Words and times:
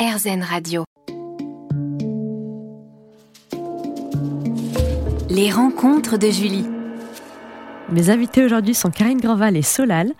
RZN 0.00 0.42
Radio. 0.42 0.84
Les 5.28 5.50
rencontres 5.50 6.16
de 6.16 6.30
Julie. 6.30 6.64
Mes 7.90 8.08
invités 8.08 8.42
aujourd'hui 8.42 8.72
sont 8.72 8.90
Karine 8.90 9.20
Granval 9.20 9.58
et 9.58 9.62
Solal. 9.62 10.14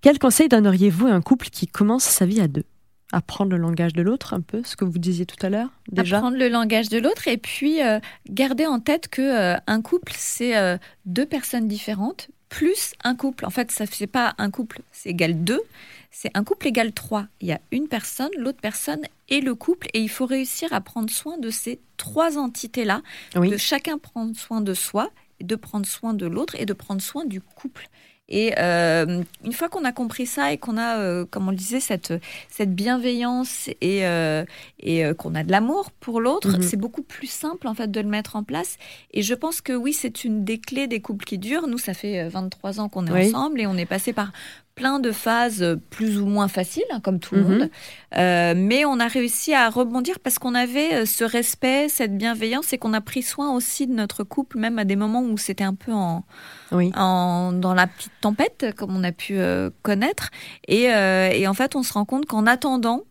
Quel 0.00 0.20
conseil 0.20 0.48
donneriez-vous 0.48 1.08
à 1.08 1.10
un 1.10 1.22
couple 1.22 1.48
qui 1.48 1.66
commence 1.66 2.04
sa 2.04 2.24
vie 2.24 2.40
à 2.40 2.46
deux? 2.46 2.62
Apprendre 3.10 3.50
le 3.50 3.56
langage 3.56 3.94
de 3.94 4.02
l'autre, 4.02 4.32
un 4.32 4.42
peu, 4.42 4.62
ce 4.64 4.76
que 4.76 4.84
vous 4.84 5.00
disiez 5.00 5.26
tout 5.26 5.44
à 5.44 5.48
l'heure 5.48 5.70
déjà? 5.90 6.18
Apprendre 6.18 6.36
le 6.36 6.48
langage 6.48 6.88
de 6.88 6.98
l'autre 6.98 7.26
et 7.26 7.36
puis 7.36 7.82
euh, 7.82 7.98
garder 8.30 8.66
en 8.66 8.78
tête 8.78 9.08
que 9.08 9.22
euh, 9.22 9.58
un 9.66 9.82
couple, 9.82 10.12
c'est 10.16 10.56
euh, 10.56 10.78
deux 11.04 11.26
personnes 11.26 11.66
différentes 11.66 12.28
plus 12.48 12.92
un 13.04 13.14
couple. 13.14 13.46
En 13.46 13.50
fait, 13.50 13.70
ça 13.70 13.86
fait 13.86 14.06
pas 14.06 14.34
un 14.38 14.50
couple, 14.50 14.80
c'est 14.92 15.10
égal 15.10 15.44
deux. 15.44 15.62
C'est 16.10 16.30
un 16.34 16.44
couple 16.44 16.68
égal 16.68 16.92
trois. 16.92 17.26
Il 17.40 17.48
y 17.48 17.52
a 17.52 17.60
une 17.72 17.88
personne, 17.88 18.30
l'autre 18.38 18.60
personne 18.62 19.02
et 19.28 19.42
le 19.42 19.54
couple. 19.54 19.88
Et 19.92 20.00
il 20.00 20.08
faut 20.08 20.24
réussir 20.24 20.72
à 20.72 20.80
prendre 20.80 21.10
soin 21.10 21.36
de 21.36 21.50
ces 21.50 21.78
trois 21.98 22.38
entités-là, 22.38 23.02
de 23.34 23.56
chacun 23.58 23.98
prendre 23.98 24.34
soin 24.34 24.62
de 24.62 24.72
soi, 24.72 25.10
de 25.40 25.56
prendre 25.56 25.84
soin 25.84 26.14
de 26.14 26.26
l'autre 26.26 26.54
et 26.58 26.64
de 26.64 26.72
prendre 26.72 27.02
soin 27.02 27.26
du 27.26 27.42
couple. 27.42 27.88
Et 28.28 28.54
euh, 28.58 29.22
une 29.44 29.52
fois 29.52 29.68
qu'on 29.68 29.84
a 29.84 29.92
compris 29.92 30.26
ça 30.26 30.52
et 30.52 30.58
qu'on 30.58 30.76
a, 30.76 30.98
euh, 30.98 31.24
comme 31.30 31.46
on 31.46 31.50
le 31.50 31.56
disait, 31.56 31.80
cette, 31.80 32.12
cette 32.48 32.74
bienveillance 32.74 33.68
et, 33.80 34.04
euh, 34.06 34.44
et 34.80 35.04
qu'on 35.14 35.34
a 35.34 35.44
de 35.44 35.50
l'amour 35.52 35.90
pour 35.92 36.20
l'autre, 36.20 36.56
mhm. 36.56 36.62
c'est 36.62 36.76
beaucoup 36.76 37.02
plus 37.02 37.28
simple 37.28 37.68
en 37.68 37.74
fait 37.74 37.90
de 37.90 38.00
le 38.00 38.08
mettre 38.08 38.34
en 38.36 38.42
place. 38.42 38.78
Et 39.12 39.22
je 39.22 39.34
pense 39.34 39.60
que 39.60 39.72
oui, 39.72 39.92
c'est 39.92 40.24
une 40.24 40.44
des 40.44 40.58
clés 40.58 40.88
des 40.88 41.00
couples 41.00 41.24
qui 41.24 41.38
durent. 41.38 41.68
Nous, 41.68 41.78
ça 41.78 41.94
fait 41.94 42.28
23 42.28 42.80
ans 42.80 42.88
qu'on 42.88 43.06
est 43.06 43.28
ensemble 43.28 43.60
et 43.60 43.66
on 43.66 43.76
est 43.76 43.86
passé 43.86 44.12
par 44.12 44.32
plein 44.76 45.00
de 45.00 45.10
phases 45.10 45.78
plus 45.90 46.20
ou 46.20 46.26
moins 46.26 46.48
faciles, 46.48 46.84
hein, 46.92 47.00
comme 47.00 47.18
tout 47.18 47.34
le 47.34 47.42
mhm. 47.42 47.50
monde. 47.50 47.70
Euh, 48.16 48.54
mais 48.54 48.84
on 48.84 49.00
a 49.00 49.08
réussi 49.08 49.54
à 49.54 49.70
rebondir 49.70 50.20
parce 50.20 50.38
qu'on 50.38 50.54
avait 50.54 50.94
euh, 50.94 51.06
ce 51.06 51.24
respect, 51.24 51.88
cette 51.88 52.16
bienveillance 52.16 52.72
et 52.74 52.78
qu'on 52.78 52.92
a 52.92 53.00
pris 53.00 53.22
soin 53.22 53.54
aussi 53.54 53.86
de 53.86 53.94
notre 53.94 54.22
couple, 54.22 54.58
même 54.58 54.78
à 54.78 54.84
des 54.84 54.94
moments 54.94 55.22
où 55.22 55.38
c'était 55.38 55.64
un 55.64 55.74
peu 55.74 55.92
en, 55.92 56.24
en, 56.72 57.52
dans 57.52 57.72
la 57.72 57.86
petite 57.86 58.12
tempête, 58.28 58.74
comme 58.76 58.94
on 58.96 59.04
a 59.04 59.12
pu 59.12 59.38
euh, 59.38 59.70
connaître. 59.82 60.30
Et, 60.68 60.84
et 60.84 61.46
en 61.46 61.54
fait, 61.54 61.76
on 61.76 61.82
se 61.82 61.92
rend 61.92 62.04
compte 62.04 62.26
qu'en 62.26 62.46
attendant, 62.46 63.02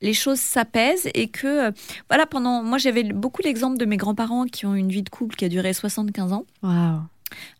les 0.00 0.14
choses 0.14 0.40
s'apaisent 0.40 1.08
et 1.14 1.28
que, 1.28 1.72
voilà, 2.08 2.26
pendant. 2.26 2.62
Moi, 2.62 2.78
j'avais 2.78 3.04
beaucoup 3.04 3.42
l'exemple 3.42 3.78
de 3.78 3.84
mes 3.84 3.96
grands-parents 3.96 4.44
qui 4.44 4.66
ont 4.66 4.74
une 4.74 4.90
vie 4.90 5.02
de 5.02 5.08
couple 5.08 5.36
qui 5.36 5.44
a 5.44 5.48
duré 5.48 5.72
75 5.72 6.32
ans. 6.32 6.44
Waouh! 6.62 7.00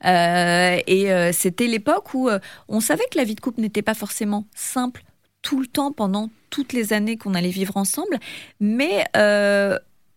Euh, 0.05 0.79
et 0.87 1.13
euh, 1.13 1.33
c'était 1.33 1.67
l'époque 1.67 2.15
où 2.15 2.29
euh, 2.29 2.39
on 2.69 2.81
savait 2.81 3.05
que 3.11 3.19
la 3.19 3.25
vie 3.25 3.35
de 3.35 3.41
couple 3.41 3.61
n'était 3.61 3.83
pas 3.83 3.95
forcément 3.95 4.47
simple 4.55 5.03
tout 5.43 5.61
le 5.61 5.67
temps 5.67 5.93
pendant 5.93 6.31
toutes 6.51 6.73
les 6.73 6.93
années 6.93 7.17
qu'on 7.17 7.35
allait 7.35 7.51
vivre 7.51 7.77
ensemble, 7.77 8.19
mais 8.61 9.05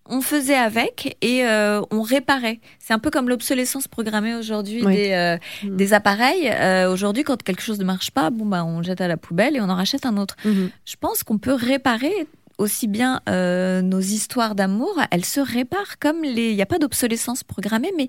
on 0.09 0.21
faisait 0.21 0.55
avec 0.55 1.17
et 1.21 1.43
on 1.91 2.01
réparait. 2.01 2.59
C'est 2.79 2.93
un 2.93 2.99
peu 2.99 3.09
comme 3.09 3.29
l'obsolescence 3.29 3.87
programmée 3.87 4.35
aujourd'hui 4.35 4.85
des, 4.85 5.37
mmh. 5.63 5.75
des, 5.75 5.93
appareils. 5.93 6.51
aujourd'hui, 6.87 7.23
quand 7.23 7.41
quelque 7.41 7.61
chose 7.61 7.79
ne 7.79 7.85
marche 7.85 8.11
pas, 8.11 8.29
bon 8.29 8.45
bah 8.45 8.63
on 8.65 8.81
jette 8.81 9.01
à 9.01 9.07
la 9.07 9.17
poubelle 9.17 9.55
et 9.55 9.61
on 9.61 9.69
en 9.69 9.75
rachète 9.75 10.05
un 10.05 10.17
autre. 10.17 10.35
Mmh. 10.45 10.67
Je 10.85 10.95
pense 10.99 11.23
qu'on 11.23 11.37
peut 11.37 11.53
réparer 11.53 12.27
aussi 12.57 12.87
bien 12.87 13.21
euh, 13.29 13.81
nos 13.81 13.99
histoires 13.99 14.55
d'amour, 14.55 14.99
elles 15.11 15.25
se 15.25 15.39
réparent 15.39 15.99
comme 15.99 16.23
les. 16.23 16.49
Il 16.49 16.55
n'y 16.55 16.61
a 16.61 16.67
pas 16.67 16.79
d'obsolescence 16.79 17.43
programmée, 17.43 17.91
mais 17.95 18.07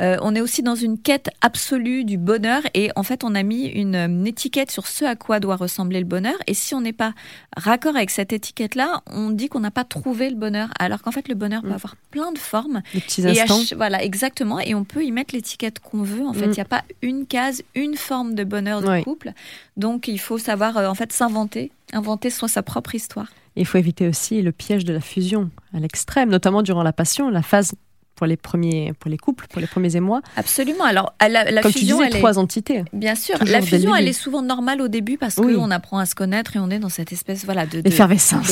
euh, 0.00 0.16
on 0.22 0.34
est 0.34 0.40
aussi 0.40 0.62
dans 0.62 0.74
une 0.74 0.98
quête 0.98 1.28
absolue 1.40 2.04
du 2.04 2.16
bonheur. 2.16 2.62
Et 2.74 2.90
en 2.96 3.02
fait, 3.02 3.24
on 3.24 3.34
a 3.34 3.42
mis 3.42 3.66
une, 3.66 4.26
étiquette 4.26 4.70
sur 4.70 4.86
ce 4.86 5.04
à 5.04 5.16
quoi 5.16 5.40
doit 5.40 5.56
ressembler 5.56 5.98
le 5.98 6.06
bonheur. 6.06 6.36
Et 6.46 6.54
si 6.54 6.74
on 6.74 6.80
n'est 6.80 6.92
pas 6.92 7.12
raccord 7.56 7.96
avec 7.96 8.10
cette 8.10 8.32
étiquette-là, 8.32 9.02
on 9.06 9.30
dit 9.30 9.48
qu'on 9.48 9.60
n'a 9.60 9.70
pas 9.70 9.84
trouvé 9.84 10.30
le 10.30 10.36
bonheur. 10.36 10.70
Alors 10.78 11.02
qu'en 11.02 11.10
fait, 11.10 11.28
le 11.28 11.34
bonheur 11.34 11.62
peut 11.62 11.68
mm. 11.68 11.72
avoir 11.72 11.96
plein 12.10 12.32
de 12.32 12.38
formes. 12.38 12.82
Des 12.94 13.00
petits 13.00 13.26
instants. 13.26 13.60
voilà, 13.76 14.02
exactement. 14.02 14.60
Et 14.60 14.74
on 14.74 14.84
peut 14.84 15.04
y 15.04 15.12
mettre 15.12 15.34
l'étiquette 15.34 15.80
qu'on 15.80 16.02
veut. 16.02 16.24
En 16.24 16.32
fait, 16.32 16.46
mm. 16.46 16.50
il 16.50 16.54
n'y 16.54 16.60
a 16.60 16.64
pas 16.66 16.84
une 17.02 17.26
case, 17.26 17.62
une 17.74 17.96
forme 17.96 18.34
de 18.34 18.44
bonheur 18.44 18.80
de 18.80 19.02
couple. 19.02 19.32
Donc, 19.76 20.08
il 20.08 20.20
faut 20.20 20.38
savoir 20.38 20.76
euh, 20.76 20.86
en 20.86 20.94
fait 20.94 21.12
s'inventer, 21.12 21.70
inventer 21.92 22.30
soit 22.30 22.48
sa 22.48 22.62
propre 22.62 22.94
histoire. 22.94 23.28
Il 23.56 23.66
faut 23.66 23.78
éviter 23.78 24.08
aussi 24.08 24.42
le 24.42 24.52
piège 24.52 24.84
de 24.84 24.92
la 24.92 25.00
fusion 25.00 25.50
à 25.74 25.80
l'extrême, 25.80 26.30
notamment 26.30 26.62
durant 26.62 26.82
la 26.82 26.92
passion, 26.92 27.30
la 27.30 27.42
phase 27.42 27.72
pour 28.20 28.26
les 28.26 28.36
premiers, 28.36 28.92
pour 29.00 29.10
les 29.10 29.16
couples, 29.16 29.46
pour 29.48 29.62
les 29.62 29.66
premiers 29.66 29.96
émois. 29.96 30.20
Absolument. 30.36 30.84
Alors, 30.84 31.14
la, 31.22 31.50
la 31.50 31.62
Comme 31.62 31.72
fusion, 31.72 32.00
tu 32.00 32.06
disais, 32.06 32.18
trois 32.18 32.38
entités. 32.38 32.84
Bien 32.92 33.14
sûr. 33.14 33.42
La 33.46 33.62
fusion, 33.62 33.96
elle 33.96 34.08
est 34.08 34.12
souvent 34.12 34.42
normale 34.42 34.82
au 34.82 34.88
début 34.88 35.16
parce 35.16 35.36
qu'on 35.36 35.70
apprend 35.70 35.96
à 35.96 36.04
se 36.04 36.14
connaître 36.14 36.54
et 36.54 36.58
on 36.58 36.68
est 36.68 36.78
dans 36.78 36.90
cette 36.90 37.12
espèce, 37.12 37.46
voilà, 37.46 37.64
de, 37.64 37.80
d'effervescence. 37.80 38.44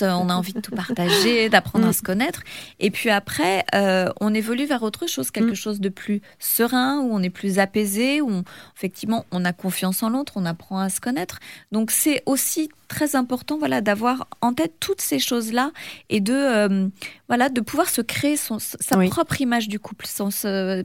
on 0.00 0.28
a 0.28 0.34
envie 0.34 0.52
de 0.52 0.60
tout 0.60 0.70
partager, 0.70 1.48
d'apprendre 1.48 1.88
à 1.88 1.92
se 1.92 2.02
connaître. 2.02 2.42
Et 2.78 2.92
puis 2.92 3.10
après, 3.10 3.64
euh, 3.74 4.10
on 4.20 4.32
évolue 4.32 4.66
vers 4.66 4.84
autre 4.84 5.08
chose, 5.08 5.32
quelque 5.32 5.50
mm. 5.50 5.56
chose 5.56 5.80
de 5.80 5.88
plus 5.88 6.22
serein, 6.38 7.00
où 7.00 7.08
on 7.12 7.20
est 7.20 7.30
plus 7.30 7.58
apaisé, 7.58 8.20
où 8.20 8.30
effectivement, 8.76 9.26
on 9.32 9.44
a 9.44 9.52
confiance 9.52 10.04
en 10.04 10.10
l'autre, 10.10 10.34
on 10.36 10.46
apprend 10.46 10.78
à 10.78 10.88
se 10.88 11.00
connaître. 11.00 11.40
Donc, 11.72 11.90
c'est 11.90 12.22
aussi 12.26 12.68
très 12.88 13.14
important, 13.14 13.58
voilà, 13.58 13.80
d'avoir 13.80 14.26
en 14.40 14.54
tête 14.54 14.72
toutes 14.80 15.00
ces 15.00 15.18
choses-là 15.18 15.70
et 16.08 16.20
de, 16.20 16.32
euh, 16.32 16.88
voilà, 17.28 17.50
de 17.50 17.60
pouvoir 17.60 17.88
se 17.88 18.00
créer 18.00 18.36
son, 18.36 18.58
sa 18.58 18.96
propre 19.08 19.40
image 19.40 19.68
du 19.68 19.78
couple, 19.78 20.06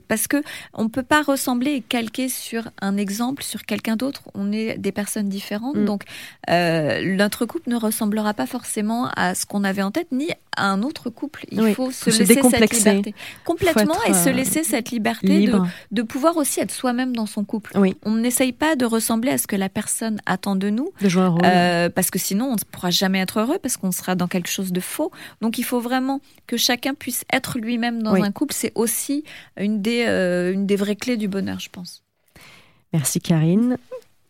parce 0.08 0.28
que 0.28 0.44
on 0.74 0.90
peut 0.90 1.04
pas 1.04 1.22
ressembler 1.22 1.72
et 1.72 1.82
calquer 1.82 2.30
sur 2.30 2.70
un 2.82 2.98
exemple, 2.98 3.44
sur 3.44 3.64
quelqu'un 3.64 3.96
d'autre. 3.96 4.24
On 4.34 4.52
est 4.52 4.78
des 4.78 4.92
personnes 4.92 5.30
différentes, 5.30 5.78
mm. 5.78 5.86
donc 5.86 6.04
euh, 6.50 7.16
notre 7.16 7.46
couple 7.46 7.70
ne 7.70 7.78
ressemblera 7.78 8.34
pas 8.34 8.46
forcément 8.46 9.10
à 9.16 9.34
ce 9.34 9.46
qu'on 9.46 9.64
avait 9.64 9.82
en 9.82 9.92
tête, 9.92 10.12
ni 10.12 10.30
à 10.56 10.70
un 10.70 10.84
autre 10.84 11.10
couple. 11.10 11.46
Il 11.52 11.74
faut 11.74 11.92
se, 11.92 12.10
laisser 12.10 12.42
cette 12.42 12.74
liberté 12.74 13.16
complètement 13.46 13.96
et 14.08 14.14
se 14.14 14.30
euh, 14.30 14.34
laisser 14.34 14.64
cette 14.64 14.92
liberté 14.92 15.48
de, 15.48 15.60
de, 15.92 16.02
pouvoir 16.02 16.38
aussi 16.38 16.60
être 16.60 16.72
soi-même 16.72 17.16
dans 17.16 17.26
son 17.26 17.44
couple. 17.44 17.72
On 18.04 18.16
n'essaye 18.16 18.52
pas 18.52 18.76
de 18.76 18.86
ressembler 18.86 19.32
à 19.32 19.38
ce 19.38 19.48
que 19.48 19.56
la 19.56 19.70
personne 19.70 20.20
attend 20.26 20.56
de 20.56 20.70
nous, 20.70 20.92
de 21.02 21.10
jouer 21.10 21.24
un 21.24 21.30
rôle. 21.30 21.42
Euh, 21.46 21.90
parce 21.94 22.12
que 22.12 22.20
sinon 22.20 22.46
on 22.46 22.54
ne 22.54 22.72
pourra 22.72 22.90
jamais 22.92 23.20
être 23.20 23.40
heureux 23.40 23.60
parce 23.62 23.78
qu'on 23.78 23.92
sera 23.92 24.16
dans 24.16 24.28
quelque 24.28 24.50
chose 24.50 24.72
de 24.72 24.80
faux. 24.80 25.12
Donc 25.42 25.58
il 25.58 25.64
faut 25.64 25.80
vraiment 25.80 26.22
que 26.48 26.58
chacun 26.58 26.94
puisse 26.94 27.24
être 27.32 27.58
lui 27.58 27.74
lui-même 27.74 28.04
dans 28.04 28.14
un 28.14 28.32
couple, 28.32 28.54
c'est 28.54 28.72
aussi 28.76 29.24
une 29.58 29.82
des, 29.82 30.06
euh, 30.06 30.54
une 30.54 30.68
des 30.68 30.76
vraies 30.76 30.96
clés 30.96 31.18
du 31.18 31.28
bonheur, 31.28 31.60
je 31.60 31.70
pense. 31.70 32.04
Merci 32.92 33.20
Karine. 33.20 33.78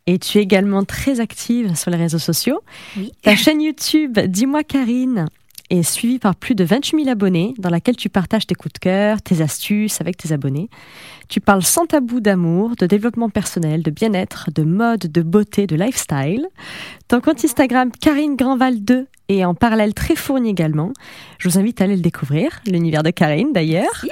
Et 0.05 0.19
tu 0.19 0.37
es 0.37 0.41
également 0.41 0.83
très 0.83 1.19
active 1.19 1.75
sur 1.75 1.89
les 1.89 1.97
réseaux 1.97 2.19
sociaux. 2.19 2.61
Ta 3.21 3.35
chaîne 3.35 3.61
YouTube 3.61 4.19
Dis-moi 4.19 4.63
Karine 4.63 5.27
est 5.69 5.83
suivie 5.83 6.19
par 6.19 6.35
plus 6.35 6.55
de 6.55 6.63
28 6.63 7.03
000 7.05 7.09
abonnés, 7.09 7.53
dans 7.57 7.69
laquelle 7.69 7.95
tu 7.95 8.09
partages 8.09 8.45
tes 8.45 8.55
coups 8.55 8.73
de 8.73 8.79
cœur, 8.79 9.21
tes 9.21 9.41
astuces 9.41 10.01
avec 10.01 10.17
tes 10.17 10.31
abonnés. 10.31 10.69
Tu 11.29 11.39
parles 11.39 11.63
sans 11.63 11.85
tabou 11.85 12.19
d'amour, 12.19 12.75
de 12.77 12.85
développement 12.85 13.29
personnel, 13.29 13.81
de 13.81 13.91
bien-être, 13.91 14.49
de 14.53 14.63
mode, 14.63 15.11
de 15.11 15.21
beauté, 15.21 15.67
de 15.67 15.75
lifestyle. 15.75 16.47
Ton 17.07 17.21
compte 17.21 17.43
Instagram 17.43 17.91
Karine 17.91 18.35
Grandval 18.35 18.83
2 18.83 19.07
est 19.29 19.45
en 19.45 19.55
parallèle 19.55 19.93
très 19.93 20.15
fourni 20.15 20.49
également. 20.49 20.91
Je 21.39 21.49
vous 21.49 21.57
invite 21.57 21.81
à 21.81 21.85
aller 21.85 21.95
le 21.95 22.01
découvrir, 22.01 22.61
l'univers 22.67 23.03
de 23.03 23.09
Karine 23.09 23.53
d'ailleurs. 23.53 24.05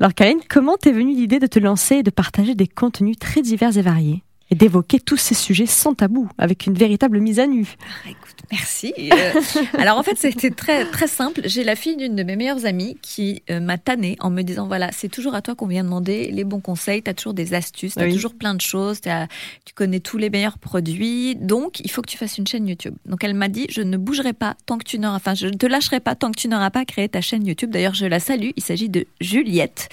Alors 0.00 0.14
Karine, 0.14 0.40
comment 0.48 0.76
t'es 0.76 0.92
venue 0.92 1.14
l'idée 1.14 1.38
de 1.38 1.46
te 1.46 1.58
lancer 1.58 1.96
et 1.96 2.02
de 2.02 2.10
partager 2.10 2.54
des 2.54 2.68
contenus 2.68 3.16
très 3.18 3.42
divers 3.42 3.76
et 3.76 3.82
variés? 3.82 4.22
Et 4.50 4.54
d'évoquer 4.54 4.98
tous 5.00 5.16
ces 5.16 5.34
sujets 5.34 5.66
sans 5.66 5.94
tabou, 5.94 6.28
avec 6.38 6.66
une 6.66 6.74
véritable 6.74 7.20
mise 7.20 7.38
à 7.38 7.46
nu. 7.46 7.76
Ah, 7.82 8.10
écoute, 8.10 8.36
merci. 8.50 8.94
Euh, 8.98 9.40
alors 9.78 9.98
en 9.98 10.02
fait, 10.02 10.16
c'était 10.16 10.50
très 10.50 10.86
très 10.86 11.06
simple. 11.06 11.42
J'ai 11.44 11.64
la 11.64 11.76
fille 11.76 11.96
d'une 11.96 12.16
de 12.16 12.22
mes 12.22 12.36
meilleures 12.36 12.64
amies 12.64 12.96
qui 13.02 13.42
euh, 13.50 13.60
m'a 13.60 13.76
tannée 13.76 14.16
en 14.20 14.30
me 14.30 14.42
disant 14.42 14.66
voilà, 14.66 14.90
c'est 14.92 15.08
toujours 15.08 15.34
à 15.34 15.42
toi 15.42 15.54
qu'on 15.54 15.66
vient 15.66 15.84
demander 15.84 16.30
les 16.30 16.44
bons 16.44 16.60
conseils. 16.60 17.02
Tu 17.02 17.10
as 17.10 17.14
toujours 17.14 17.34
des 17.34 17.52
astuces, 17.52 17.94
tu 17.94 18.00
as 18.00 18.10
toujours 18.10 18.34
plein 18.34 18.54
de 18.54 18.60
choses, 18.60 19.00
tu 19.00 19.74
connais 19.74 20.00
tous 20.00 20.16
les 20.16 20.30
meilleurs 20.30 20.58
produits, 20.58 21.36
donc 21.36 21.80
il 21.80 21.90
faut 21.90 22.00
que 22.00 22.10
tu 22.10 22.16
fasses 22.16 22.38
une 22.38 22.46
chaîne 22.46 22.66
YouTube. 22.66 22.94
Donc 23.04 23.24
elle 23.24 23.34
m'a 23.34 23.48
dit 23.48 23.66
je 23.70 23.82
ne 23.82 23.96
bougerai 23.96 24.32
pas 24.32 24.56
tant 24.64 24.78
que 24.78 24.84
tu 24.84 24.98
n'auras, 24.98 25.16
enfin 25.16 25.34
je 25.34 25.46
ne 25.46 25.54
te 25.54 25.66
lâcherai 25.66 26.00
pas 26.00 26.14
tant 26.14 26.30
que 26.30 26.40
tu 26.40 26.48
n'auras 26.48 26.70
pas 26.70 26.84
créé 26.86 27.08
ta 27.08 27.20
chaîne 27.20 27.46
YouTube. 27.46 27.70
D'ailleurs, 27.70 27.94
je 27.94 28.06
la 28.06 28.20
salue. 28.20 28.50
Il 28.56 28.62
s'agit 28.62 28.88
de 28.88 29.06
Juliette. 29.20 29.88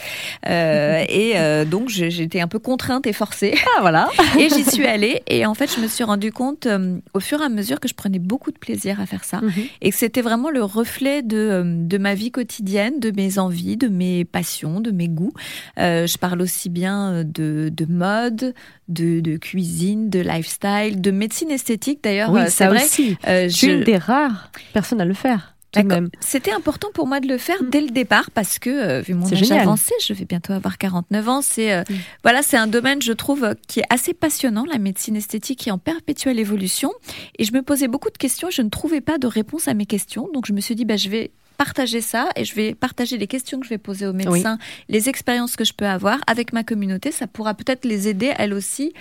Euh, 0.48 1.04
et 1.10 1.36
donc 1.66 1.90
j'étais 1.90 2.40
un 2.40 2.48
peu 2.48 2.60
contrainte 2.60 3.06
et 3.06 3.14
forcée. 3.14 3.54
Ah 3.76 3.82
voilà. 3.82 4.10
Et 4.45 4.45
j'y 4.50 4.64
suis 4.64 4.86
allée 4.86 5.24
et 5.28 5.46
en 5.46 5.54
fait, 5.54 5.74
je 5.74 5.82
me 5.82 5.88
suis 5.88 6.04
rendu 6.04 6.32
compte 6.32 6.66
euh, 6.66 7.00
au 7.14 7.20
fur 7.20 7.42
et 7.42 7.46
à 7.46 7.50
mesure 7.50 7.80
que 7.80 7.88
je 7.88 7.94
prenais 7.94 8.20
beaucoup 8.20 8.52
de 8.52 8.58
plaisir 8.58 9.00
à 9.00 9.06
faire 9.06 9.24
ça 9.24 9.42
mhm. 9.42 9.52
et 9.82 9.90
que 9.92 9.96
c'était 9.96 10.22
vraiment 10.22 10.50
le 10.50 10.64
reflet 10.64 11.22
de, 11.22 11.38
euh, 11.38 11.64
de 11.66 11.98
ma 11.98 12.16
vie 12.16 12.32
quotidienne, 12.32 13.00
de 13.00 13.12
mes 13.12 13.40
envies, 13.40 13.78
de 13.78 13.88
mes 13.88 14.26
passions, 14.26 14.80
de 14.80 14.92
mes 14.92 15.08
goûts. 15.08 15.34
Euh, 15.80 16.08
je 16.08 16.18
parle 16.18 16.42
aussi 16.42 16.70
bien 16.70 17.24
de, 17.24 17.70
de 17.74 17.86
mode, 17.86 18.54
de, 18.88 19.20
de, 19.20 19.38
cuisine, 19.38 20.10
de 20.10 20.20
lifestyle, 20.20 21.02
de 21.02 21.12
médecine 21.12 21.52
esthétique 21.52 22.00
d'ailleurs. 22.04 22.32
Oui, 22.32 22.42
ça 22.50 22.70
vrai. 22.70 22.84
aussi. 22.84 23.18
Euh, 23.28 23.50
je... 23.50 23.68
Une 23.68 23.84
des 23.84 23.98
rares 23.98 24.52
personnes 24.74 25.02
à 25.02 25.06
le 25.06 25.14
faire. 25.14 25.55
Tout 25.82 25.88
de 25.88 25.94
même. 25.94 26.10
C'était 26.20 26.52
important 26.52 26.90
pour 26.94 27.08
moi 27.08 27.20
de 27.20 27.28
le 27.28 27.38
faire 27.38 27.56
Mm. 27.62 27.70
dès 27.70 27.82
le 27.82 27.90
départ 27.90 28.32
parce 28.32 28.60
que 28.60 28.70
euh, 28.70 29.02
vu 29.02 29.14
mon 29.14 29.26
âge 29.26 29.36
génial. 29.36 29.62
avancé, 29.62 29.94
je 30.06 30.14
vais 30.14 30.26
bientôt 30.26 30.54
avoir 30.54 30.78
49 30.78 31.30
ans. 31.30 31.42
C'est 31.42 31.74
euh, 31.74 31.84
voilà, 32.24 32.42
c'est 32.42 32.58
un 32.58 32.68
domaine 32.68 33.02
je 33.02 33.14
trouve 33.14 33.44
euh, 33.44 33.54
qui 33.68 33.80
est 33.80 33.86
assez 33.90 34.14
passionnant, 34.14 34.66
la 34.66 34.78
médecine 34.78 35.16
esthétique 35.16 35.60
qui 35.60 35.70
est 35.70 35.72
en 35.72 35.78
perpétuelle 35.78 36.40
évolution. 36.40 36.92
Et 37.38 37.44
je 37.44 37.54
me 37.54 37.62
posais 37.62 37.88
beaucoup 37.88 38.10
de 38.10 38.18
questions, 38.18 38.50
je 38.50 38.62
ne 38.62 38.70
trouvais 38.70 39.02
pas 39.02 39.18
de 39.18 39.28
réponse 39.28 39.68
à 39.68 39.74
mes 39.74 39.86
questions, 39.86 40.30
donc 40.34 40.46
je 40.46 40.54
me 40.54 40.62
suis 40.62 40.76
dit 40.76 40.86
bah 40.86 40.98
je 40.98 41.10
vais 41.10 41.32
partager 41.58 42.02
ça 42.02 42.30
et 42.36 42.44
je 42.44 42.54
vais 42.54 42.76
partager 42.76 43.18
les 43.18 43.28
questions 43.28 43.60
que 43.60 43.66
je 43.66 43.70
vais 43.70 43.78
poser 43.78 44.06
aux 44.06 44.14
médecins, 44.14 44.58
les 44.90 45.08
expériences 45.08 45.56
que 45.56 45.64
je 45.64 45.74
peux 45.74 45.86
avoir 45.86 46.20
avec 46.28 46.52
ma 46.52 46.64
communauté. 46.64 47.12
Ça 47.12 47.28
pourra 47.28 47.54
peut-être 47.54 47.86
les 47.86 48.10
aider 48.10 48.34
elles 48.38 48.54
aussi 48.54 48.94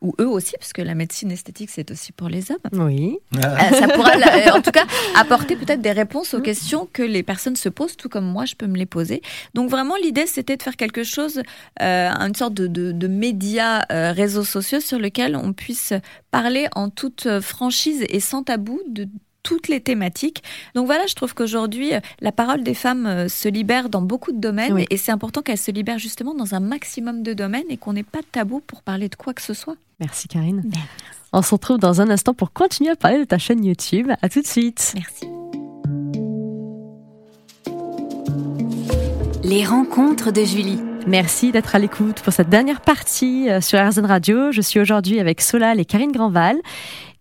ou 0.00 0.14
eux 0.20 0.28
aussi, 0.28 0.52
parce 0.58 0.72
que 0.72 0.82
la 0.82 0.94
médecine 0.94 1.30
esthétique 1.32 1.70
c'est 1.70 1.90
aussi 1.90 2.12
pour 2.12 2.28
les 2.28 2.50
hommes. 2.50 2.58
Oui. 2.88 3.18
Euh, 3.36 3.40
ça 3.40 3.88
pourra, 3.88 4.16
la- 4.16 4.54
en 4.54 4.60
tout 4.62 4.70
cas, 4.70 4.84
apporter 5.16 5.56
peut-être 5.56 5.80
des 5.80 5.92
réponses 5.92 6.34
aux 6.34 6.40
questions 6.40 6.88
que 6.92 7.02
les 7.02 7.22
personnes 7.22 7.56
se 7.56 7.68
posent, 7.68 7.96
tout 7.96 8.08
comme 8.08 8.26
moi, 8.26 8.44
je 8.44 8.54
peux 8.54 8.66
me 8.66 8.76
les 8.76 8.86
poser. 8.86 9.22
Donc 9.54 9.70
vraiment, 9.70 9.94
l'idée, 10.02 10.26
c'était 10.26 10.56
de 10.56 10.62
faire 10.62 10.76
quelque 10.76 11.04
chose, 11.04 11.42
euh, 11.82 12.08
une 12.10 12.34
sorte 12.34 12.54
de, 12.54 12.66
de, 12.66 12.92
de 12.92 13.08
média 13.08 13.84
euh, 13.90 14.12
réseaux 14.12 14.44
sociaux 14.44 14.80
sur 14.80 14.98
lequel 14.98 15.36
on 15.36 15.52
puisse 15.52 15.92
parler 16.30 16.68
en 16.74 16.90
toute 16.90 17.26
euh, 17.26 17.40
franchise 17.40 18.04
et 18.08 18.20
sans 18.20 18.42
tabou 18.42 18.80
de 18.88 19.08
toutes 19.48 19.68
les 19.68 19.80
thématiques. 19.80 20.42
Donc 20.74 20.84
voilà, 20.84 21.06
je 21.06 21.14
trouve 21.14 21.32
qu'aujourd'hui, 21.32 21.94
euh, 21.94 22.00
la 22.20 22.32
parole 22.32 22.62
des 22.62 22.74
femmes 22.74 23.06
euh, 23.06 23.28
se 23.28 23.48
libère 23.48 23.88
dans 23.88 24.02
beaucoup 24.02 24.30
de 24.30 24.38
domaines 24.38 24.74
Oui. 24.74 24.84
et 24.90 24.98
c'est 24.98 25.10
important 25.10 25.40
qu'elle 25.40 25.56
se 25.56 25.70
libère 25.70 25.98
justement 25.98 26.34
dans 26.34 26.54
un 26.54 26.60
maximum 26.60 27.22
de 27.22 27.32
domaines 27.32 27.64
et 27.70 27.78
qu'on 27.78 27.94
n'ait 27.94 28.02
pas 28.02 28.18
de 28.20 28.26
tabou 28.30 28.60
pour 28.66 28.82
parler 28.82 29.08
de 29.08 29.14
quoi 29.14 29.32
que 29.32 29.40
ce 29.40 29.54
soit. 29.54 29.76
Merci 30.00 30.28
Karine. 30.28 30.60
Ben, 30.66 30.78
On 31.32 31.40
se 31.40 31.54
retrouve 31.54 31.78
dans 31.78 32.02
un 32.02 32.10
instant 32.10 32.34
pour 32.34 32.52
continuer 32.52 32.90
à 32.90 32.96
parler 32.96 33.20
de 33.20 33.24
ta 33.24 33.38
chaîne 33.38 33.64
YouTube. 33.64 34.10
À 34.20 34.28
tout 34.28 34.42
de 34.42 34.46
suite. 34.46 34.92
Merci. 34.94 35.26
Les 39.44 39.64
rencontres 39.64 40.30
de 40.30 40.44
Julie. 40.44 40.78
Merci 41.06 41.52
d'être 41.52 41.74
à 41.74 41.78
l'écoute 41.78 42.20
pour 42.20 42.34
cette 42.34 42.50
dernière 42.50 42.82
partie 42.82 43.48
euh, 43.48 43.62
sur 43.62 43.78
RZN 43.78 44.04
Radio. 44.04 44.52
Je 44.52 44.60
suis 44.60 44.78
aujourd'hui 44.78 45.20
avec 45.20 45.40
Solal 45.40 45.80
et 45.80 45.86
Karine 45.86 46.12
Grandval. 46.12 46.56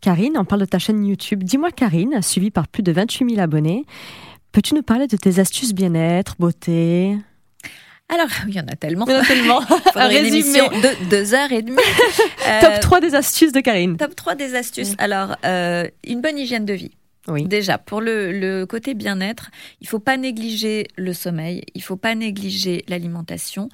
Karine, 0.01 0.37
on 0.37 0.45
parle 0.45 0.61
de 0.61 0.65
ta 0.65 0.79
chaîne 0.79 1.05
YouTube. 1.05 1.43
Dis-moi 1.43 1.71
Karine, 1.71 2.21
suivie 2.21 2.51
par 2.51 2.67
plus 2.67 2.83
de 2.83 2.91
28 2.91 3.29
000 3.31 3.41
abonnés. 3.41 3.85
Peux-tu 4.51 4.75
nous 4.75 4.83
parler 4.83 5.07
de 5.07 5.17
tes 5.17 5.39
astuces 5.39 5.73
bien-être, 5.73 6.35
beauté? 6.39 7.17
Alors, 8.09 8.27
il 8.47 8.55
y 8.55 8.59
en 8.59 8.67
a 8.67 8.75
tellement. 8.75 9.05
Il 9.07 9.11
y 9.11 9.15
en 9.15 9.19
a 9.19 9.25
tellement. 9.25 9.59
Une 9.95 10.01
résumé. 10.01 10.59
de 10.59 11.09
deux 11.09 11.33
heures 11.33 11.51
et 11.51 11.61
demie. 11.61 11.77
Euh, 12.47 12.61
Top 12.61 12.79
3 12.79 13.01
des 13.01 13.15
astuces 13.15 13.51
de 13.51 13.59
Karine. 13.59 13.97
Top 13.97 14.15
3 14.15 14.35
des 14.35 14.55
astuces. 14.55 14.93
Alors, 14.97 15.35
euh, 15.45 15.87
une 16.05 16.21
bonne 16.21 16.37
hygiène 16.37 16.65
de 16.65 16.73
vie. 16.73 16.91
Oui. 17.27 17.45
Déjà, 17.45 17.77
pour 17.77 18.01
le, 18.01 18.31
le 18.31 18.65
côté 18.65 18.93
bien-être, 18.93 19.51
il 19.81 19.87
faut 19.87 19.99
pas 19.99 20.17
négliger 20.17 20.87
le 20.95 21.13
sommeil, 21.13 21.63
il 21.75 21.83
faut 21.83 21.97
pas 21.97 22.15
négliger 22.15 22.83
l'alimentation. 22.87 23.69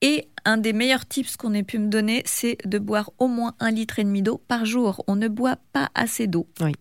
Et 0.00 0.28
un 0.44 0.58
des 0.58 0.72
meilleurs 0.72 1.06
tips 1.06 1.36
qu'on 1.36 1.54
ait 1.54 1.62
pu 1.62 1.78
me 1.78 1.88
donner, 1.88 2.22
c'est 2.24 2.58
de 2.64 2.78
boire 2.78 3.10
au 3.18 3.26
moins 3.26 3.54
un 3.60 3.70
litre 3.70 3.98
et 3.98 4.04
demi 4.04 4.22
d'eau 4.22 4.40
par 4.48 4.64
jour. 4.64 5.04
On 5.06 5.16
ne 5.16 5.28
boit 5.28 5.56
pas 5.72 5.90
assez 5.94 6.26
d'eau. 6.26 6.46
Oui. 6.60 6.72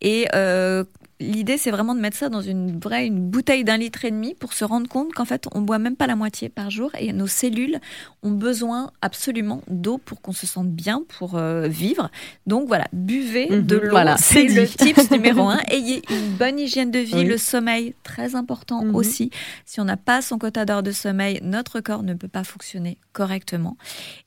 Et 0.00 0.26
euh, 0.34 0.84
l'idée, 1.20 1.58
c'est 1.58 1.70
vraiment 1.70 1.94
de 1.94 2.00
mettre 2.00 2.16
ça 2.16 2.28
dans 2.28 2.40
une 2.42 2.78
vraie 2.78 3.06
une 3.06 3.20
bouteille 3.30 3.64
d'un 3.64 3.76
litre 3.76 4.04
et 4.04 4.10
demi 4.10 4.34
pour 4.34 4.52
se 4.52 4.64
rendre 4.64 4.88
compte 4.88 5.12
qu'en 5.12 5.24
fait, 5.24 5.46
on 5.52 5.60
boit 5.62 5.78
même 5.78 5.96
pas 5.96 6.06
la 6.06 6.16
moitié 6.16 6.48
par 6.48 6.70
jour 6.70 6.90
et 6.98 7.12
nos 7.12 7.26
cellules 7.26 7.80
ont 8.22 8.30
besoin 8.30 8.90
absolument 9.02 9.62
d'eau 9.68 9.98
pour 9.98 10.20
qu'on 10.20 10.32
se 10.32 10.46
sente 10.46 10.68
bien 10.70 11.02
pour 11.18 11.36
euh, 11.36 11.66
vivre. 11.68 12.10
Donc 12.46 12.68
voilà, 12.68 12.86
buvez 12.92 13.48
Mhm, 13.50 13.62
de 13.66 13.76
l'eau. 13.76 13.90
voilà, 13.90 14.16
c'est 14.16 14.44
le 14.44 14.66
tips 14.66 15.10
numéro 15.10 15.48
un. 15.48 15.58
Ayez 15.70 16.02
une 16.10 16.36
bonne 16.36 16.58
hygiène 16.58 16.90
de 16.90 16.98
vie, 16.98 17.14
Oui. 17.14 17.24
le 17.24 17.38
sommeil 17.38 17.94
très 18.02 18.34
important 18.34 18.84
Mhm. 18.84 18.94
aussi. 18.94 19.30
Si 19.64 19.80
on 19.80 19.84
n'a 19.84 19.96
pas 19.96 20.22
son 20.22 20.38
quota 20.38 20.64
d'heures 20.64 20.82
de 20.82 20.92
sommeil, 20.92 21.40
notre 21.42 21.80
corps 21.80 22.02
ne 22.02 22.14
peut 22.14 22.28
pas 22.28 22.44
fonctionner 22.44 22.98
correctement. 23.12 23.76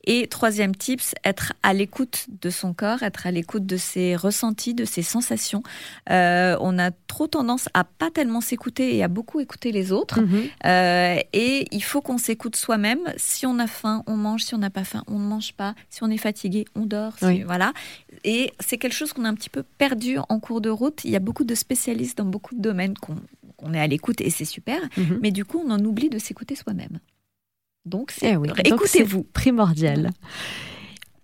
Et 0.06 0.28
troisième 0.28 0.76
tips, 0.76 1.14
être 1.24 1.54
à 1.64 1.74
l'écoute 1.74 2.26
de 2.42 2.50
son 2.50 2.74
corps, 2.74 3.04
être 3.04 3.28
à 3.28 3.32
l'écoute 3.32 3.66
de 3.66 3.78
ses 3.78 4.16
ressentis, 4.16 4.74
de 4.74 4.84
ses 4.86 5.04
sensations. 5.04 5.64
Euh, 6.10 6.58
on 6.60 6.78
a 6.80 6.81
trop 7.06 7.28
tendance 7.28 7.69
à 7.75 7.83
pas 7.83 8.10
tellement 8.10 8.42
s'écouter 8.42 8.95
et 8.95 9.04
à 9.04 9.07
beaucoup 9.07 9.39
écouter 9.39 9.72
les 9.72 9.92
autres. 9.92 10.22
Mhm. 10.22 10.44
Euh, 10.66 11.18
et 11.33 11.68
il 11.72 11.83
faut 11.83 12.01
qu'on 12.01 12.18
s'écoute 12.18 12.56
soi-même. 12.56 13.01
Si 13.18 13.45
on 13.45 13.60
a 13.60 13.68
faim, 13.68 14.01
on 14.07 14.16
mange. 14.18 14.42
Si 14.44 14.56
on 14.56 14.57
n'a 14.57 14.72
pas 14.72 14.83
faim, 14.83 15.04
on 15.07 15.19
ne 15.19 15.25
mange 15.28 15.54
pas. 15.54 15.75
Si 15.92 16.01
on 16.01 16.10
est 16.10 16.18
fatigué, 16.18 16.66
on 16.74 16.88
dort. 16.88 17.13
Si- 17.19 17.25
Oui. 17.25 17.44
Voilà. 17.44 17.74
Et 18.24 18.51
c'est 18.60 18.80
quelque 18.80 18.94
chose 18.95 19.13
qu'on 19.13 19.25
a 19.25 19.30
un 19.30 19.36
petit 19.36 19.50
peu 19.51 19.62
perdu 19.78 20.18
en 20.30 20.39
cours 20.39 20.62
de 20.62 20.69
route. 20.72 21.04
Il 21.04 21.12
y 21.12 21.16
a 21.16 21.19
beaucoup 21.19 21.44
de 21.44 21.54
spécialistes 21.54 22.18
dans 22.18 22.25
beaucoup 22.25 22.56
de 22.56 22.62
domaines 22.62 22.95
qu'on 22.98 23.74
est 23.75 23.80
à 23.80 23.86
l'écoute 23.88 24.22
et 24.22 24.31
c'est 24.31 24.45
super. 24.45 24.80
Mhm. 24.98 25.19
Mais 25.22 25.30
du 25.31 25.45
coup, 25.45 25.62
on 25.63 25.69
en 25.69 25.80
oublie 25.86 26.10
de 26.10 26.18
s'écouter 26.18 26.56
soi-même. 26.56 27.00
Donc, 27.86 28.12
c'est 28.12 28.31
Eh 28.34 28.38
oui, 28.38 28.48
écoutez-vous. 28.63 29.24
primordial. 29.24 30.12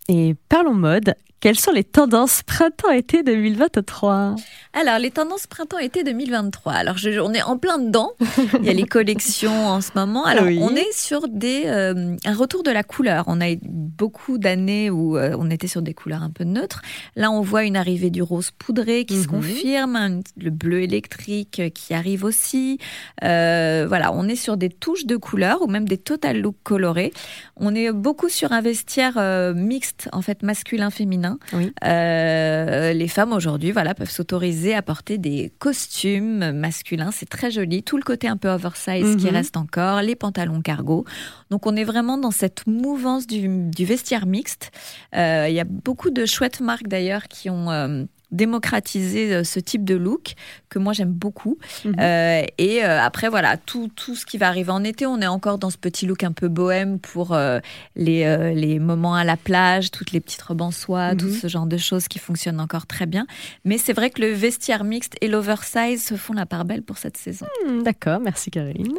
Et 0.10 0.36
parlons 0.50 0.74
mode. 0.74 1.16
Quelles 1.40 1.60
sont 1.60 1.72
les 1.72 1.84
tendances 1.84 2.42
printemps-été 2.42 3.22
2023 3.22 4.36
Alors, 4.74 4.98
les 4.98 5.12
tendances 5.12 5.46
printemps-été 5.46 6.04
2023. 6.04 6.74
Alors, 6.74 6.98
je- 6.98 7.20
on 7.20 7.32
est 7.32 7.44
en 7.44 7.58
plein 7.60 7.78
dedans. 7.78 8.14
Il 8.60 8.66
y 8.66 8.70
a 8.70 8.74
les 8.74 8.84
collections 8.88 9.68
en 9.68 9.80
ce 9.82 9.92
moment. 9.94 10.26
Alors, 10.26 10.46
Oui. 10.46 10.58
on 10.60 10.76
est 10.76 10.92
sur 10.92 11.28
des, 11.28 11.66
euh, 11.68 12.16
un 12.26 12.34
retour 12.34 12.64
de 12.64 12.72
la 12.72 12.82
couleur. 12.82 13.24
On 13.28 13.40
a 13.40 13.52
eu 13.52 13.60
beaucoup 13.62 14.40
d'années 14.40 14.90
où 14.90 15.16
euh, 15.16 15.36
on 15.38 15.52
était 15.52 15.68
sur 15.68 15.84
des 15.84 15.94
couleurs 15.94 16.24
un 16.24 16.32
peu 16.32 16.44
neutres. 16.44 16.82
Là, 17.16 17.30
on 17.30 17.42
voit 17.42 17.66
une 17.66 17.78
arrivée 17.78 18.10
du 18.10 18.24
rose 18.24 18.50
poudré 18.50 19.06
qui 19.06 19.18
se 19.22 19.28
Mhm. 19.28 19.34
confirme, 19.36 19.96
un- 19.96 20.20
le 20.38 20.50
bleu 20.50 20.82
électrique 20.82 21.62
qui 21.76 21.94
arrive 21.94 22.24
aussi. 22.24 22.80
Euh, 23.24 23.86
voilà, 23.88 24.12
on 24.12 24.28
est 24.28 24.36
sur 24.36 24.58
des 24.58 24.70
touches 24.70 25.06
de 25.06 25.18
couleurs 25.18 25.62
ou 25.62 25.68
même 25.68 25.88
des 25.88 26.00
total 26.00 26.42
looks 26.42 26.58
colorés. 26.64 27.14
On 27.58 27.76
est 27.76 27.92
beaucoup 27.92 28.28
sur 28.28 28.54
un 28.54 28.62
vestiaire 28.62 29.20
mixte, 29.56 30.10
en 30.14 30.24
fait, 30.24 30.42
masculin-féminin. 30.42 31.27
Oui. 31.54 31.72
Euh, 31.84 32.94
les 32.94 33.08
femmes 33.08 33.34
aujourd'hui 33.34 33.72
voilà, 33.72 33.94
peuvent 33.94 34.10
s'autoriser 34.10 34.74
à 34.74 34.82
porter 34.82 35.18
des 35.18 35.52
costumes 35.60 36.52
masculins. 36.52 37.12
C'est 37.12 37.30
très 37.30 37.52
joli. 37.52 37.84
Tout 37.84 37.98
le 37.98 38.04
côté 38.04 38.28
un 38.28 38.38
peu 38.38 38.50
oversize 38.50 39.16
qui 39.18 39.26
Mhm. 39.28 39.34
reste 39.34 39.58
encore, 39.58 40.02
les 40.02 40.16
pantalons 40.16 40.62
cargo. 40.62 41.06
Donc 41.50 41.66
on 41.66 41.76
est 41.76 41.84
vraiment 41.84 42.18
dans 42.18 42.32
cette 42.32 42.66
mouvance 42.68 43.28
du, 43.28 43.48
du 43.70 43.86
vestiaire 43.86 44.26
mixte. 44.26 44.72
Euh, 45.16 45.46
Il 45.50 45.56
y 45.56 45.60
a 45.60 45.66
beaucoup 45.66 46.10
de 46.10 46.26
chouettes 46.26 46.60
marques 46.62 46.88
d'ailleurs 46.88 47.24
qui 47.28 47.50
ont 47.50 48.08
démocratisé 48.32 49.34
euh, 49.34 49.44
ce 49.44 49.60
type 49.60 49.84
de 49.86 49.96
look 49.96 50.34
que 50.70 50.80
moi 50.80 50.94
j'aime 50.94 51.12
beaucoup. 51.12 51.58
Mhm. 51.86 51.96
Euh, 52.00 52.44
et 52.58 52.84
euh, 52.84 53.02
après 53.02 53.30
voilà, 53.30 53.58
tout, 53.58 53.90
tout 53.96 54.16
ce 54.16 54.26
qui 54.26 54.38
va 54.38 54.48
arriver 54.48 54.72
en 54.72 54.84
été, 54.84 55.06
on 55.06 55.22
est 55.22 55.28
encore 55.28 55.58
dans 55.58 55.70
ce 55.70 55.78
petit 55.78 56.06
look 56.06 56.24
un 56.24 56.32
peu 56.32 56.48
bohème 56.48 57.00
pour 57.00 57.34
euh, 57.34 57.60
les, 57.96 58.54
les 58.54 58.80
moments 58.80 59.16
à 59.16 59.24
la 59.24 59.38
plage, 59.38 59.92
toutes 59.92 60.12
les 60.12 60.20
petites 60.20 60.42
robes 60.42 60.62
en 60.62 60.72
soie, 60.72 61.14
Mhm. 61.14 61.18
tout 61.18 61.30
ce 61.32 61.48
genre 61.48 61.66
de 61.68 61.78
choses 61.78 62.08
qui 62.08 62.20
fonctionnent 62.20 62.60
encore 62.60 62.86
très 62.88 63.06
bien. 63.06 63.26
Mais 63.66 63.78
c'est 63.78 63.94
vrai 63.94 64.10
que 64.10 64.22
le 64.22 64.32
vestiaire 64.32 64.84
mixte 64.84 65.16
et 65.22 65.28
l'oversize 65.28 66.04
se 66.04 66.16
font 66.16 66.34
la 66.34 66.46
part 66.46 66.66
belle 66.66 66.82
pour 66.84 66.98
cette 66.98 67.18
saison. 67.18 67.46
Hmm, 67.66 67.84
D'accord, 67.84 68.20
merci 68.20 68.52
Karine. 68.52 68.94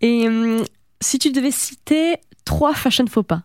Et 0.00 0.28
hum, 0.28 0.64
si 1.00 1.18
tu 1.18 1.30
devais 1.30 1.50
citer 1.50 2.16
trois 2.44 2.74
fashion 2.74 3.06
faux 3.06 3.22
pas 3.22 3.42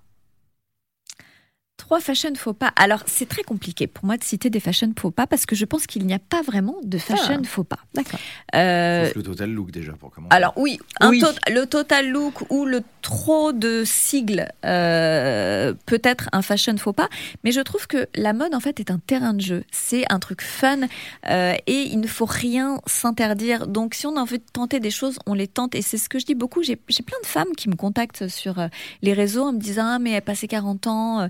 Trois 1.91 1.99
fashion 1.99 2.33
faux 2.35 2.53
pas. 2.53 2.71
Alors, 2.77 3.03
c'est 3.05 3.27
très 3.27 3.43
compliqué 3.43 3.85
pour 3.85 4.05
moi 4.05 4.15
de 4.15 4.23
citer 4.23 4.49
des 4.49 4.61
fashion 4.61 4.93
faux 4.97 5.11
pas 5.11 5.27
parce 5.27 5.45
que 5.45 5.57
je 5.57 5.65
pense 5.65 5.87
qu'il 5.87 6.05
n'y 6.05 6.13
a 6.13 6.19
pas 6.19 6.41
vraiment 6.41 6.77
de 6.85 6.97
fashion 6.97 7.39
Ah. 7.43 7.45
faux 7.45 7.65
pas. 7.65 7.79
D'accord. 7.93 8.17
Euh, 8.55 9.07
Sauf 9.07 9.15
le 9.17 9.23
total 9.23 9.51
look 9.51 9.71
déjà 9.71 9.91
pour 9.91 10.09
commencer. 10.09 10.33
alors 10.33 10.53
oui, 10.55 10.79
un 11.01 11.09
Oui. 11.09 11.19
tot- 11.19 11.35
le 11.53 11.65
total 11.65 12.09
look 12.09 12.49
ou 12.49 12.63
le 12.63 12.81
trop 13.01 13.51
de 13.51 13.83
sigles 13.85 14.47
euh, 14.63 15.73
peut 15.85 15.99
être 16.03 16.29
un 16.31 16.41
fashion 16.41 16.77
faux 16.77 16.93
pas, 16.93 17.09
mais 17.43 17.51
je 17.51 17.59
trouve 17.59 17.87
que 17.87 18.07
la 18.15 18.31
mode 18.31 18.55
en 18.55 18.61
fait 18.61 18.79
est 18.79 18.89
un 18.89 18.99
terrain 18.99 19.33
de 19.33 19.41
jeu, 19.41 19.63
c'est 19.71 20.05
un 20.09 20.19
truc 20.19 20.41
fun 20.41 20.81
euh, 21.29 21.55
et 21.67 21.81
il 21.91 21.99
ne 21.99 22.07
faut 22.07 22.25
rien 22.25 22.79
s'interdire. 22.85 23.67
Donc 23.67 23.95
si 23.95 24.07
on 24.07 24.15
a 24.15 24.21
envie 24.21 24.37
de 24.39 24.43
tenter 24.53 24.79
des 24.79 24.91
choses, 24.91 25.19
on 25.25 25.33
les 25.33 25.47
tente 25.47 25.75
et 25.75 25.81
c'est 25.81 25.97
ce 25.97 26.07
que 26.07 26.19
je 26.19 26.25
dis 26.25 26.35
beaucoup. 26.35 26.63
J'ai 26.63 26.79
j'ai 26.87 27.03
plein 27.03 27.17
de 27.21 27.27
femmes 27.27 27.53
qui 27.57 27.67
me 27.67 27.75
contactent 27.75 28.29
sur 28.29 28.65
les 29.01 29.11
réseaux 29.13 29.43
en 29.47 29.51
me 29.51 29.59
disant 29.59 29.85
ah 29.95 29.99
mais 29.99 30.11
elle 30.11 30.21
passé 30.21 30.47
40 30.47 30.87
ans, 30.87 31.21
euh, 31.21 31.27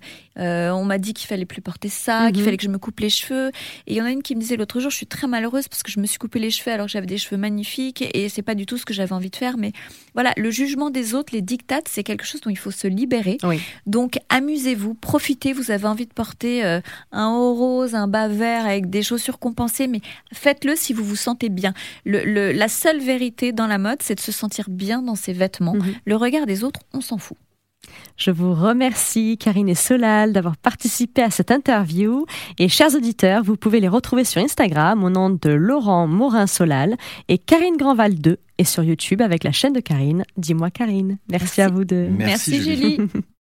on 0.74 0.86
m'a 0.86 0.98
dit 0.98 1.14
qu'il 1.14 1.28
fallait 1.28 1.46
plus 1.46 1.62
porter 1.62 1.90
ça, 1.90 2.28
qu'il 2.32 2.40
Mhm. 2.40 2.46
fallait 2.46 2.58
que 2.58 2.64
je 2.64 2.70
me 2.70 2.78
coupe 2.78 3.00
les 3.00 3.10
cheveux. 3.10 3.50
Et 3.88 3.94
il 3.94 3.96
y 3.96 4.02
en 4.02 4.06
a 4.06 4.12
une 4.12 4.22
qui 4.24 4.36
me 4.36 4.42
disait 4.42 4.58
l'autre 4.58 4.80
jour, 4.80 4.92
je 4.92 4.96
suis 4.98 5.06
très 5.08 5.28
malheureuse 5.28 5.68
parce 5.68 5.84
que 5.84 5.92
je 5.92 6.00
me 6.00 6.06
suis 6.06 6.18
coupé 6.18 6.40
les 6.40 6.52
cheveux 6.52 6.72
alors 6.72 6.86
que 6.88 6.92
j'avais 6.92 7.06
des 7.08 7.18
cheveux 7.18 7.38
magnifiques 7.38 8.04
et 8.14 8.30
c'est 8.30 8.42
pas 8.42 8.56
du 8.56 8.66
tout 8.66 8.78
ce 8.78 8.86
que 8.86 8.94
j'avais 8.94 9.14
envie 9.14 9.30
de 9.30 9.36
faire. 9.36 9.58
Mais 9.58 9.72
voilà, 10.14 10.34
le 10.38 10.50
jugement 10.52 10.90
des 10.90 11.14
autres, 11.16 11.34
les 11.34 11.42
dictates, 11.42 11.88
c'est 11.90 12.04
quelque 12.04 12.26
chose 12.26 12.42
dont 12.42 12.50
il 12.50 12.58
faut 12.58 12.72
se 12.72 12.88
libérer. 12.88 13.38
Oui. 13.44 13.60
Donc 13.86 14.20
amusez-vous, 14.30 14.94
profitez. 14.96 15.54
Vous 15.54 15.72
avez 15.72 15.86
envie 15.88 16.06
de 16.06 16.14
porter 16.14 16.64
euh, 16.66 16.82
un 17.12 17.30
haut 17.30 17.54
rose, 17.56 17.96
un 17.96 18.08
bas 18.08 18.28
vert 18.28 18.66
avec 18.66 18.90
des 18.90 19.04
chaussures 19.04 19.40
compensées, 19.40 19.88
mais 19.88 20.02
faites-le 20.34 20.76
si 20.76 20.94
vous 20.94 21.04
vous 21.04 21.16
sentez 21.16 21.50
bien. 21.50 21.74
Le, 22.06 22.24
le- 22.24 22.52
la 22.52 22.68
seule 22.68 23.00
vérité 23.00 23.52
dans 23.52 23.68
la 23.68 23.78
mode, 23.78 24.02
c'est 24.02 24.16
de 24.16 24.20
se 24.20 24.32
sentir 24.32 24.66
bien 24.70 25.02
dans 25.02 25.16
ses 25.16 25.34
vêtements. 25.34 25.76
Mhm. 25.76 25.94
Le 26.06 26.16
regard 26.16 26.46
des 26.46 26.64
autres, 26.64 26.80
on 26.94 27.02
s'en 27.02 27.18
fout. 27.18 27.38
Je 28.18 28.30
vous 28.30 28.54
remercie, 28.54 29.38
Karine 29.38 29.70
et 29.70 29.76
Solal, 29.76 30.32
d'avoir 30.32 30.56
participé 30.58 31.24
à 31.24 31.32
cette 31.32 31.50
interview. 31.50 32.26
Et 32.60 32.70
chers 32.70 32.94
auditeurs, 32.94 33.44
vous 33.44 33.58
pouvez 33.58 33.80
les 33.80 33.88
retrouver 33.88 34.24
sur 34.24 34.42
Instagram 34.42 35.04
au 35.04 35.10
nom 35.10 35.30
de 35.32 35.50
Laurent 35.50 36.08
Morin-Solal 36.08 36.98
et 37.30 37.38
Karine 37.40 37.78
Grandval 37.78 38.16
2 38.16 38.38
et 38.60 38.64
sur 38.64 38.84
YouTube 38.84 39.22
avec 39.22 39.44
la 39.44 39.52
chaîne 39.52 39.74
de 39.74 39.80
Karine. 39.80 40.24
Dis-moi, 40.38 40.70
Karine. 40.70 41.18
Merci, 41.32 41.62
à 41.62 41.70
vous 41.70 41.84
deux. 41.84 42.10
Merci, 42.10 42.62
Julie. 42.62 43.00